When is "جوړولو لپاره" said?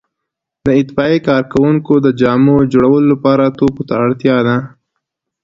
2.73-3.53